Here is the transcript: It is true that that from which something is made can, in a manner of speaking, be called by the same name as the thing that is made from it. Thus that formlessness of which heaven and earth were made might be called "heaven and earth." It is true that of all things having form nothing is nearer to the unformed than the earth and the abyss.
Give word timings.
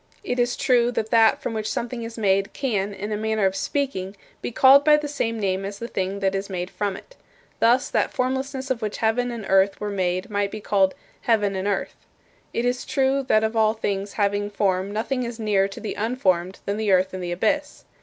It 0.23 0.39
is 0.39 0.57
true 0.57 0.91
that 0.93 1.11
that 1.11 1.43
from 1.43 1.53
which 1.53 1.69
something 1.71 2.01
is 2.01 2.17
made 2.17 2.53
can, 2.53 2.91
in 2.91 3.11
a 3.11 3.15
manner 3.15 3.45
of 3.45 3.55
speaking, 3.55 4.15
be 4.41 4.49
called 4.51 4.83
by 4.83 4.97
the 4.97 5.07
same 5.07 5.39
name 5.39 5.63
as 5.63 5.77
the 5.77 5.87
thing 5.87 6.21
that 6.21 6.33
is 6.33 6.49
made 6.49 6.71
from 6.71 6.97
it. 6.97 7.15
Thus 7.59 7.87
that 7.91 8.11
formlessness 8.11 8.71
of 8.71 8.81
which 8.81 8.97
heaven 8.97 9.29
and 9.29 9.45
earth 9.47 9.79
were 9.79 9.91
made 9.91 10.31
might 10.31 10.49
be 10.49 10.59
called 10.59 10.95
"heaven 11.21 11.55
and 11.55 11.67
earth." 11.67 11.95
It 12.51 12.65
is 12.65 12.83
true 12.83 13.21
that 13.27 13.43
of 13.43 13.55
all 13.55 13.75
things 13.75 14.13
having 14.13 14.49
form 14.49 14.91
nothing 14.91 15.21
is 15.21 15.39
nearer 15.39 15.67
to 15.67 15.79
the 15.79 15.93
unformed 15.93 16.61
than 16.65 16.77
the 16.77 16.91
earth 16.91 17.13
and 17.13 17.21
the 17.21 17.31
abyss. 17.31 17.85